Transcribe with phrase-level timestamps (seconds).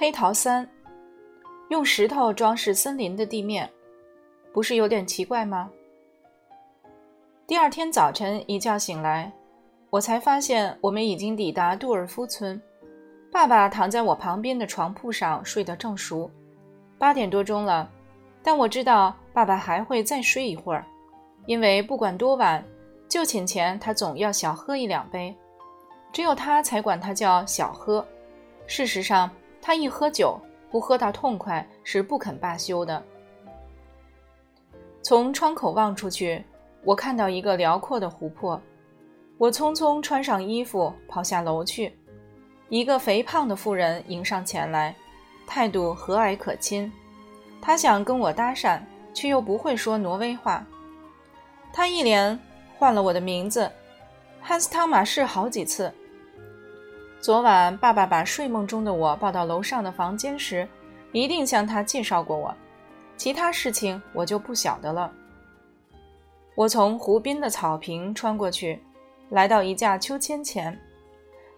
[0.00, 0.64] 黑桃三，
[1.70, 3.68] 用石头装饰森林的地面，
[4.52, 5.68] 不是有点奇怪吗？
[7.48, 9.32] 第二天早晨一觉醒来，
[9.90, 12.62] 我才发现我们已经抵达杜尔夫村。
[13.32, 16.30] 爸爸躺在我旁边的床铺上睡得正熟。
[16.96, 17.90] 八点多钟了，
[18.40, 20.86] 但我知道爸爸还会再睡一会儿，
[21.44, 22.64] 因为不管多晚，
[23.08, 25.36] 就寝前他总要小喝一两杯，
[26.12, 28.06] 只有他才管他叫小喝。
[28.68, 29.28] 事实上。
[29.60, 30.40] 他一喝酒，
[30.70, 33.02] 不喝到痛快是不肯罢休的。
[35.02, 36.44] 从窗口望出去，
[36.84, 38.60] 我看到一个辽阔的湖泊。
[39.38, 41.96] 我匆匆穿上衣服，跑下楼去。
[42.68, 44.94] 一个肥胖的妇人迎上前来，
[45.46, 46.92] 态度和蔼可亲。
[47.60, 48.80] 她想跟我搭讪，
[49.14, 50.66] 却又不会说挪威话。
[51.72, 52.38] 她一连
[52.76, 53.70] 唤了我的名字，
[54.40, 55.92] 汉斯汤马士好几次。
[57.20, 60.66] 昨晚爸爸把睡梦中的我抱到楼上的房间时，
[61.10, 62.54] 一定向他介绍过我。
[63.16, 65.10] 其他事情我就不晓得了。
[66.54, 68.80] 我从湖边的草坪穿过去，
[69.30, 70.78] 来到一架秋千前。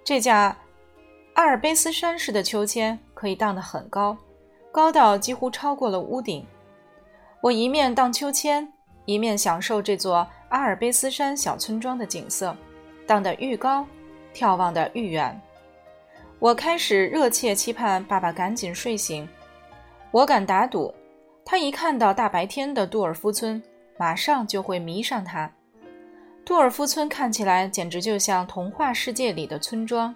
[0.02, 0.56] 这架
[1.34, 4.16] 阿尔卑斯山式的秋千可以荡得很高，
[4.72, 6.44] 高到几乎超过了屋顶。
[7.42, 8.72] 我一面荡秋千，
[9.04, 12.56] 一面享受这座阿尔卑斯山小村庄的景色。
[13.06, 13.86] 荡得愈高，
[14.34, 15.38] 眺望得愈远。
[16.40, 19.28] 我开始热切期盼爸爸赶紧睡醒。
[20.10, 20.92] 我敢打赌，
[21.44, 23.62] 他一看到大白天的杜尔夫村，
[23.98, 25.52] 马上就会迷上它。
[26.42, 30.14] 杜尔夫村看起来简直就像童话世界里的村庄。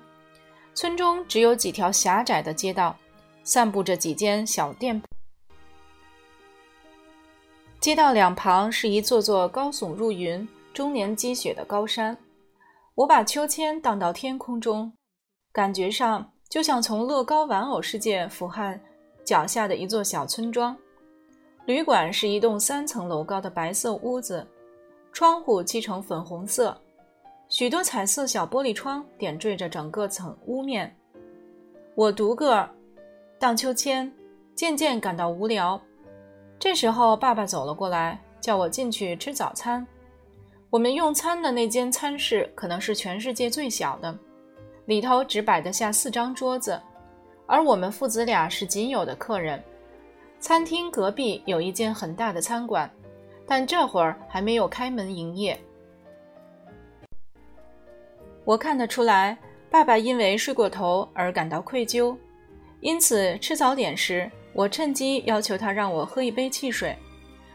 [0.72, 2.97] 村中只有几条狭窄的街道，
[3.42, 5.00] 散布着几间小店。
[7.81, 12.16] 街道两旁是一座座高耸入云、终年积雪的高山。
[12.94, 14.91] 我把秋千荡到天空中。
[15.55, 18.77] 感觉上就像从乐高玩偶世界俯瞰
[19.24, 20.77] 脚下的一座小村庄。
[21.65, 24.44] 旅馆是一栋三层楼高的白色屋子，
[25.12, 26.76] 窗户漆成粉红色，
[27.48, 30.93] 许多彩色小玻璃窗点缀着整个层屋面。
[31.94, 32.69] 我独个儿
[33.38, 34.12] 荡秋千，
[34.56, 35.81] 渐渐感到无聊。
[36.59, 39.87] 这时候，爸爸走了过来，叫我进去吃早餐。
[40.69, 44.19] 我们用餐的那间餐室可能是全世界最小的。
[44.87, 46.81] 里头只摆得下四张桌子，
[47.47, 49.62] 而我们父子俩是仅有的客人。
[50.39, 52.91] 餐厅隔壁有一间很大的餐馆，
[53.47, 55.59] 但这会儿还没有开门营业。
[58.44, 59.39] 我看得出来，
[59.71, 62.15] 爸爸因为睡过头而感到愧疚，
[62.81, 66.94] 因此吃早点时，我趁机要求他让我喝一杯汽水。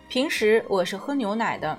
[0.08, 1.78] 平时我是喝牛奶的，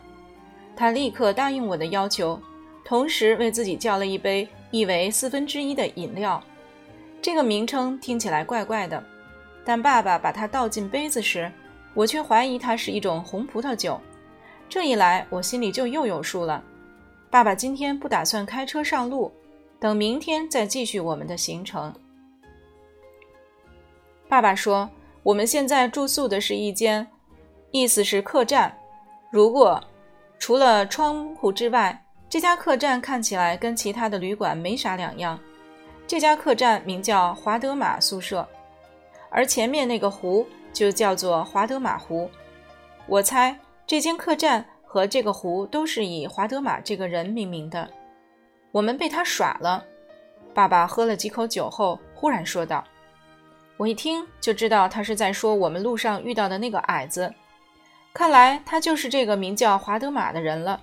[0.77, 2.41] 他立刻答应我的要求，
[2.85, 4.49] 同时为自己叫了一杯。
[4.71, 6.43] 意为四分之一的饮料，
[7.21, 9.03] 这个名称听起来怪怪的，
[9.65, 11.51] 但爸爸把它倒进杯子时，
[11.93, 14.01] 我却怀疑它是一种红葡萄酒。
[14.69, 16.63] 这一来，我心里就又有数了。
[17.31, 19.33] 爸爸今天不打算开车上路，
[19.81, 21.93] 等明天再继续我们的行程。
[24.29, 24.89] 爸爸说
[25.25, 27.07] ：“我们现在住宿的是一间，
[27.73, 28.73] 意思是客栈。
[29.31, 29.83] 如果
[30.39, 35.37] 除了窗户之外。”这家客栈看起来跟其他的旅馆没啥两样。
[36.07, 38.49] 这家客栈名叫华德玛宿舍，
[39.31, 42.31] 而前面那个湖就叫做华德玛湖。
[43.09, 47.91] 我猜这间客栈和这个湖都是以华德玛这个人命名的。
[48.71, 49.85] 我们被他耍了。
[50.55, 52.85] 爸爸喝了几口酒后，忽然说道
[53.77, 57.35] ：“我一听就知道他是在说我们路上遇到的那个矮子。
[58.15, 60.81] 看来他就是这个名叫华德玛的人了。”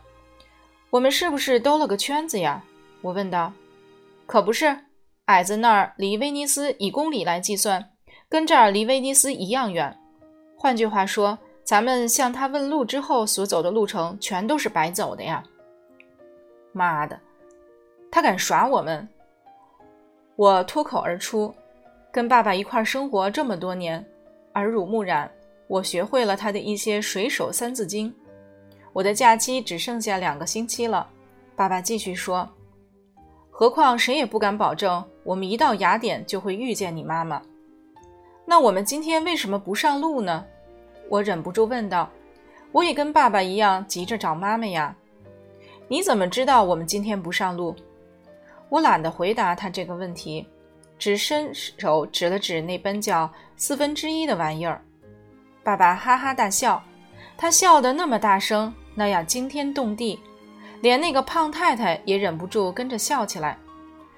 [0.90, 2.64] 我们是不是兜了个圈子呀？
[3.02, 3.52] 我问道。
[4.26, 4.78] 可不是，
[5.26, 7.92] 矮子那儿离威尼斯以公里来计算，
[8.30, 9.98] 跟这儿离威尼斯一样远。
[10.56, 15.44] 换句话说，咱们向他问路之后所走的路程全都是白走的呀！
[16.72, 17.20] 妈的，
[18.10, 19.08] 他敢耍我们！
[20.36, 21.54] 我脱口而出。
[22.10, 24.04] 跟爸爸一块生活这么多年，
[24.56, 25.30] 耳濡目染，
[25.68, 28.12] 我学会了他的一些水手三字经。
[28.98, 31.08] 我的假期只剩下两个星期了，
[31.56, 32.50] 爸爸继续说。
[33.52, 37.40] 何况谁也不敢保证我们一到雅典就会遇见你妈妈。
[38.44, 40.44] 那我们今天为什么不上路呢？
[41.10, 42.10] 我忍不住问道。
[42.72, 44.96] 我也跟爸爸一样急着找妈妈呀。
[45.88, 47.76] 你怎么知道我们今天不上路？
[48.68, 50.44] 我懒得回答他这个问题，
[50.98, 54.82] 只伸手指了指那本叫四分之一的玩意儿。
[55.64, 56.82] 爸爸哈哈大笑，
[57.38, 58.74] 他笑得那么大声。
[58.98, 60.20] 那样惊天动地，
[60.82, 63.56] 连那个胖太太也忍不住跟着笑起来。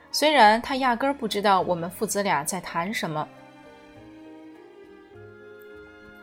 [0.09, 3.27] 虽然她压根儿不知道我们父子俩在谈什么。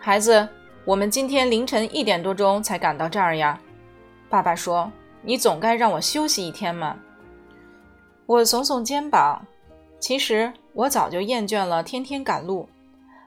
[0.01, 0.49] 孩子，
[0.87, 3.61] 我们今天凌晨一点多钟才赶到这儿呀。
[4.31, 6.97] 爸爸说：“你总该让我休息一天嘛。”
[8.25, 9.45] 我耸耸肩膀，
[10.01, 12.67] 其实我早就厌倦了天天赶路，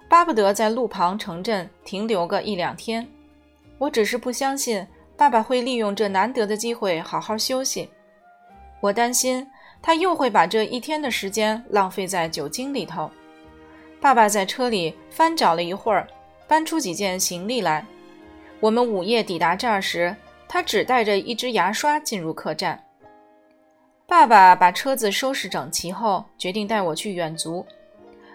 [0.09, 3.07] 巴不得在路旁城镇停留个一两天。
[3.77, 4.85] 我只是不相信
[5.19, 7.89] 爸爸会利用这难得的机会好好休息。
[8.79, 9.45] 我担心
[9.81, 13.11] 他又会把这一天的时间浪费在酒精里头。
[13.99, 16.07] 爸爸在车里翻找了一会儿，
[16.47, 17.85] 搬出几件行李来。
[18.61, 20.15] 我们午夜抵达这儿时，
[20.47, 22.81] 他只带着一支牙刷进入客栈。
[24.07, 27.65] 爸爸把车子收拾整齐后，决定带我去远足。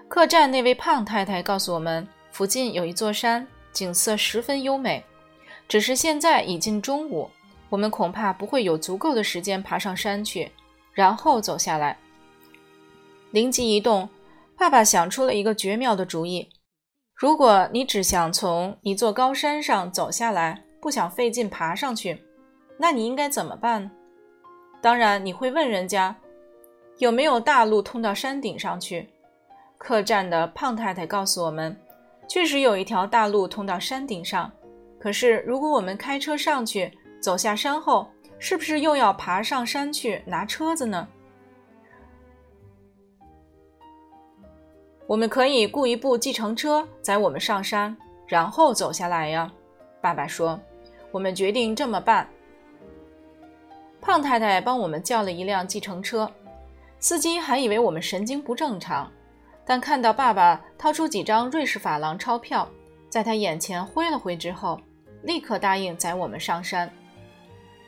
[0.06, 5.02] 客栈那位胖太太告诉我们，附近有一座山，景色十分优美。
[5.66, 7.30] 只是现在已近中午，
[7.68, 10.50] 我们恐怕不会有足够的时间爬上山去，
[10.92, 11.98] 然后走下来。
[13.30, 14.08] 灵机一动，
[14.56, 16.48] 爸爸想出了一个绝妙的主意：
[17.14, 22.22] 如果你只想从一座高山上走下来，不想费劲爬上去，
[22.78, 23.90] 那你应该怎么办？
[24.80, 26.14] 当然，你会问人家
[26.98, 29.08] 有没有大路通到山顶上去。
[29.78, 31.76] 客栈的胖太太告诉我们，
[32.28, 34.52] 确实有一条大路通到山顶上。
[35.04, 36.90] 可是，如果我们开车上去，
[37.20, 38.08] 走下山后，
[38.38, 41.06] 是不是又要爬上山去拿车子呢？
[45.06, 47.94] 我们可以雇一部计程车载我们上山，
[48.26, 49.52] 然后走下来呀。
[50.00, 50.58] 爸爸说
[51.12, 52.26] ：“我们决定这么办。”
[54.00, 56.32] 胖太太帮我们叫了一辆计程车，
[56.98, 59.12] 司机还以为我们神经不正常，
[59.66, 62.66] 但看到爸爸掏出几张瑞士法郎钞票，
[63.10, 64.80] 在他眼前挥了挥之后，
[65.24, 66.90] 立刻答应载我们上山。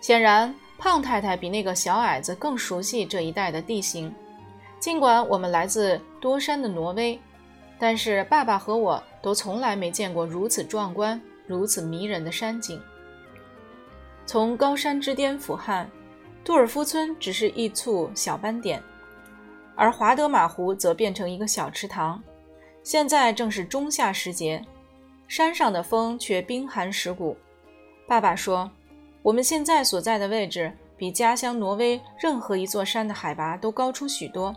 [0.00, 4.12] 显然，胖太太比那个小矮子更熟悉这一带的地形。
[4.80, 7.18] 尽管我们来自多山的挪威，
[7.78, 12.80] 但是爸爸和我都从来没见过如此壮观、如此迷人的山景。
[14.26, 15.86] 从高山之巅俯瞰。
[16.44, 18.80] 杜尔夫村只是一簇小斑点，
[19.74, 22.22] 而华德马湖则变成一个小池塘。
[22.84, 24.64] 现在正是仲夏时节，
[25.28, 27.36] 山上的风却冰寒蚀骨。
[28.06, 28.70] 爸爸说
[29.22, 34.54] ：“我们现在所在的位置比家乡挪威任何一座山的海拔都高出许多。”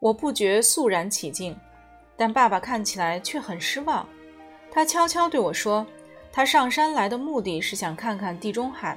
[0.00, 1.56] 我不觉肃然起敬，
[2.16, 4.06] 但爸爸看起来却很失望。
[4.70, 5.86] 他悄悄对我说
[6.32, 8.96] ：“他上山来的目的是想看看地中海。”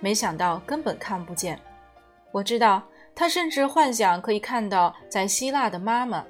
[0.00, 1.56] 没想到根本看不见。
[2.32, 2.82] 我知道
[3.14, 6.24] 他甚至幻想可以看到在希腊的妈妈。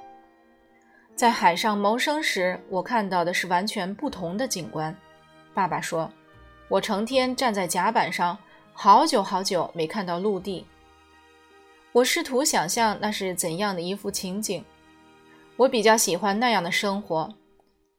[1.22, 4.92] 在海上谋生时，我看到的是完全不同的景观。
[5.54, 6.10] 爸爸说
[6.66, 8.36] ：“我成天站在甲板上，
[8.72, 10.66] 好久好久没看到陆地。”
[11.94, 14.64] 我试图想象那是怎样的一幅情景。
[15.54, 17.32] 我比较喜欢那样的生活。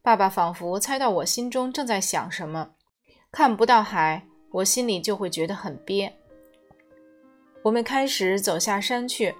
[0.01, 2.71] 爸爸仿佛猜到我心中正在想什么。
[3.31, 4.21] 看不到海。
[4.51, 6.13] 我心里就会觉得很憋。
[7.61, 9.33] 我们开始走下山去，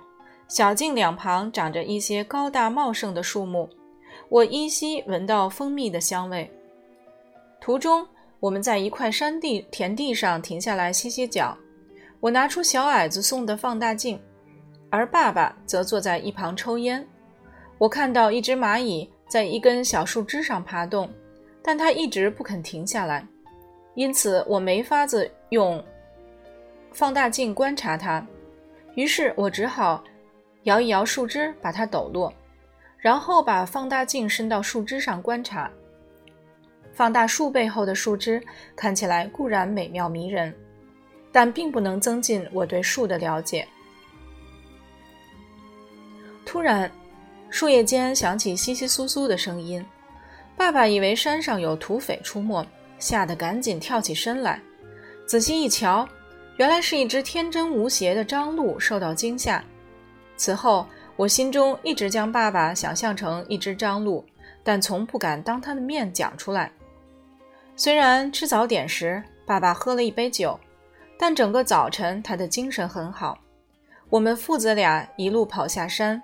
[0.48, 3.70] 小径两旁长着一些高大茂盛的树木，
[4.30, 6.52] 我依稀闻到蜂蜜的香味。
[7.60, 8.06] 途中，
[8.40, 11.58] 我们在一块山地田地上停下来歇歇脚。
[12.20, 14.20] 我拿出小矮子送的放大镜，
[14.90, 17.06] 而爸爸则坐在一旁抽烟。
[17.78, 21.10] 我看到一只蚂蚁在一根小树枝上爬动，
[21.62, 23.26] 但它一直不肯停下来。
[23.96, 25.84] 因此，我没法子用
[26.92, 28.26] 放大镜观察它，
[28.96, 30.04] 于是我只好
[30.64, 32.34] 摇一摇树枝，把它抖落，
[32.98, 35.70] 然后把放大镜伸到树枝上观察。
[36.94, 38.42] 放大树背后的树枝
[38.76, 40.54] 看起来固然美妙迷人，
[41.32, 43.68] 但并不能增进我对树的了解。
[46.46, 46.92] 突然，
[47.50, 49.84] 树叶间响起窸窸窣窣的声音，
[50.56, 52.66] 爸爸以为山上有土匪出没。
[53.00, 54.62] 吓得赶紧跳起身来，
[55.26, 56.08] 仔细一瞧，
[56.56, 59.62] 原来是一只天真无邪的张鹿受到惊吓。
[60.36, 60.86] 此后，
[61.16, 64.26] 我心中一直将爸爸想象成一只张鹿，
[64.64, 66.72] 但从不敢当他的面讲出来。
[67.76, 70.60] 虽然吃早点时，爸爸喝了一杯酒，
[71.18, 73.38] 但整个早晨他的精神很好。
[74.10, 76.22] 我们父子俩一路跑下山，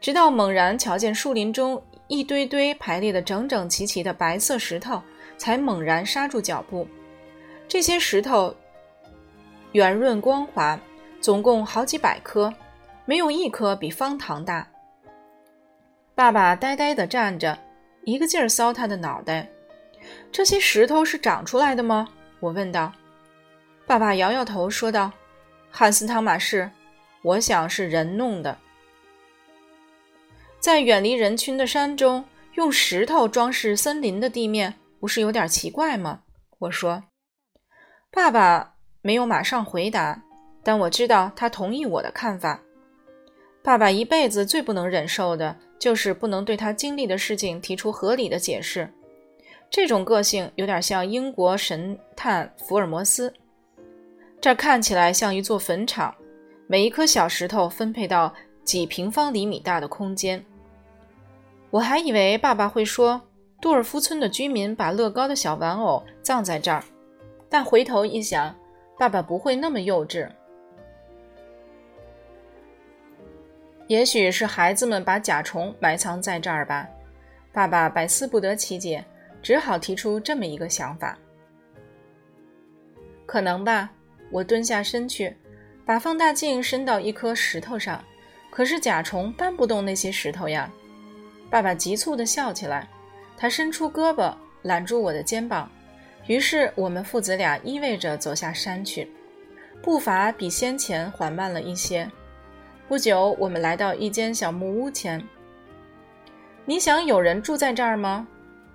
[0.00, 5.02] 直到猛然瞧见树林中一堆堆排列的整整齐齐的白色石头。
[5.38, 6.84] 才猛然刹住脚步。
[7.68, 8.52] 这些石头
[9.70, 10.76] 圆润光滑，
[11.20, 12.52] 总共好几百颗，
[13.08, 14.68] 没有一颗比方糖大。
[16.14, 17.58] 爸爸呆呆地站着，
[18.04, 19.48] 一个劲儿搔他的脑袋。
[20.30, 22.06] 这些石头是长出来的吗？
[22.38, 22.92] 我问道。
[23.86, 25.10] 爸爸摇摇头说道
[25.72, 26.70] ：“汉斯汤马士，
[27.22, 28.58] 我想是人弄的。”
[30.60, 32.22] 在远离人群的山中。
[32.56, 36.22] 用石头装饰森林的地面，不是有点奇怪吗？
[36.58, 37.04] 我说。
[38.10, 40.20] 爸爸没有马上回答，
[40.64, 42.60] 但我知道他同意我的看法。
[43.68, 48.90] 爸爸一辈子最不能忍受的就是不能对他经历的事情提出合理的解释。
[49.68, 53.30] 这种个性有点像英国神探福尔摩斯。
[54.40, 56.14] 这看起来像一座坟场，
[56.66, 58.32] 每一颗小石头分配到
[58.64, 60.42] 几平方厘米大的空间。
[61.68, 63.20] 我还以为爸爸会说，
[63.60, 66.82] 杜尔夫村的居民把乐高的小玩偶葬在这儿，
[67.50, 68.56] 但回头一想，
[68.98, 70.26] 爸爸不会那么幼稚。
[73.88, 76.86] 也许是孩子们把甲虫埋藏在这儿吧。
[77.52, 79.04] 爸爸百思不得其解，
[79.42, 81.18] 只好提出这么一个想法：
[83.26, 83.90] 可能吧。
[84.30, 85.34] 我蹲下身去，
[85.86, 88.04] 把放大镜伸到一颗石头上，
[88.50, 90.70] 可是甲虫搬不动那些石头呀。
[91.48, 92.86] 爸爸急促地笑起来，
[93.38, 95.70] 他伸出胳膊揽住我的肩膀，
[96.26, 99.10] 于是我们父子俩依偎着走下山去，
[99.82, 102.06] 步伐比先前缓慢了一些。
[102.88, 105.22] 不久，我们来到一间小木屋前。
[106.64, 108.26] 你想有人住在这儿吗？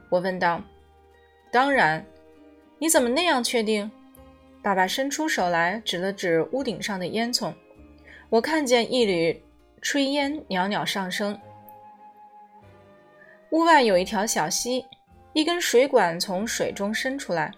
[0.08, 0.62] 我问道。
[1.52, 2.06] 当然。
[2.78, 3.90] 你怎么那样确定？
[4.62, 7.52] 爸爸伸出手来，指了指屋顶上的烟囱。
[8.30, 9.42] 我看见一缕
[9.82, 11.40] 炊烟袅袅上升。
[13.50, 14.86] 屋外有一条小溪，
[15.32, 17.52] 一根水管从水中伸出来。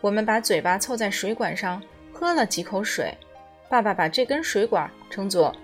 [0.00, 1.80] 我们把嘴巴凑在水管上，
[2.12, 3.16] 喝了几口水。
[3.68, 5.54] 爸爸把这根水管称作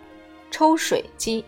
[0.51, 1.45] 抽水机。